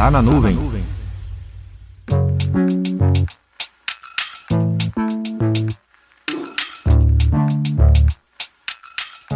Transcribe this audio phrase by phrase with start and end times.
[0.00, 0.56] Tá na nuvem.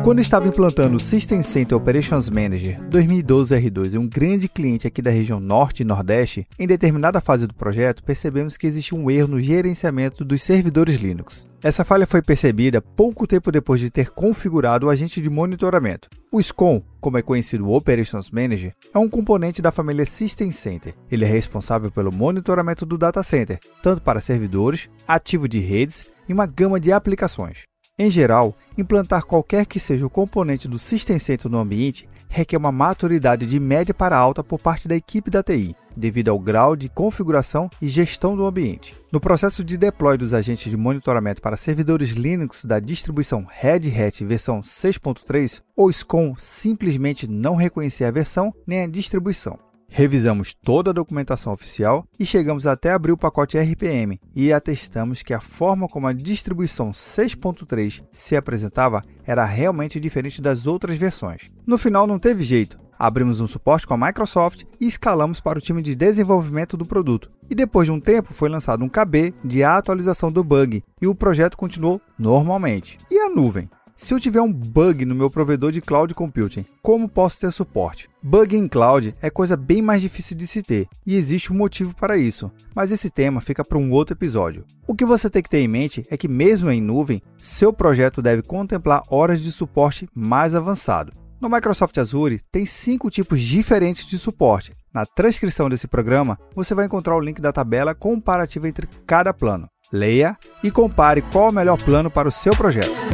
[0.04, 5.00] Quando estava implantando o System Center Operations Manager 2012 R2 em um grande cliente aqui
[5.00, 9.28] da região Norte e Nordeste, em determinada fase do projeto percebemos que existia um erro
[9.28, 11.48] no gerenciamento dos servidores Linux.
[11.62, 16.10] Essa falha foi percebida pouco tempo depois de ter configurado o agente de monitoramento.
[16.30, 20.94] O SCOM, como é conhecido o Operations Manager, é um componente da família System Center.
[21.10, 26.32] Ele é responsável pelo monitoramento do data center, tanto para servidores, ativo de redes e
[26.34, 27.62] uma gama de aplicações.
[27.96, 32.72] Em geral, implantar qualquer que seja o componente do System Center no ambiente requer uma
[32.72, 36.88] maturidade de média para alta por parte da equipe da TI, devido ao grau de
[36.88, 38.96] configuração e gestão do ambiente.
[39.12, 44.24] No processo de deploy dos agentes de monitoramento para servidores Linux da distribuição Red Hat
[44.24, 49.56] versão 6.3, o SCOM simplesmente não reconhecia a versão nem a distribuição.
[49.96, 55.32] Revisamos toda a documentação oficial e chegamos até abrir o pacote RPM e atestamos que
[55.32, 61.52] a forma como a distribuição 6.3 se apresentava era realmente diferente das outras versões.
[61.64, 65.62] No final não teve jeito, abrimos um suporte com a Microsoft e escalamos para o
[65.62, 67.30] time de desenvolvimento do produto.
[67.48, 71.14] E depois de um tempo foi lançado um KB de atualização do bug e o
[71.14, 72.98] projeto continuou normalmente.
[73.08, 73.70] E a nuvem?
[73.96, 78.10] Se eu tiver um bug no meu provedor de cloud computing, como posso ter suporte?
[78.20, 81.94] Bug em cloud é coisa bem mais difícil de se ter e existe um motivo
[81.94, 84.64] para isso, mas esse tema fica para um outro episódio.
[84.84, 88.20] O que você tem que ter em mente é que, mesmo em nuvem, seu projeto
[88.20, 91.12] deve contemplar horas de suporte mais avançado.
[91.40, 94.74] No Microsoft Azure, tem cinco tipos diferentes de suporte.
[94.92, 99.68] Na transcrição desse programa, você vai encontrar o link da tabela comparativa entre cada plano.
[99.92, 103.13] Leia e compare qual é o melhor plano para o seu projeto.